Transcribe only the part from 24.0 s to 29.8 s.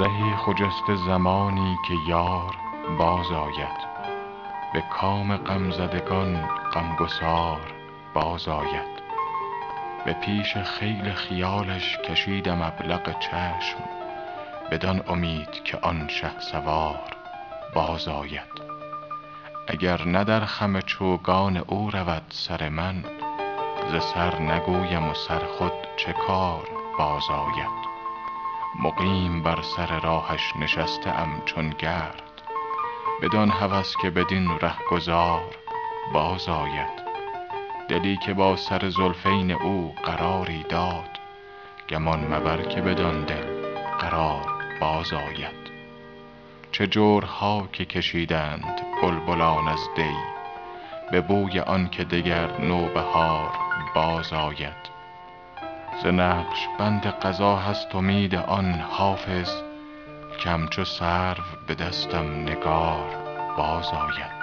سر نگویم و سر خود چه کار باز آید. مقیم بر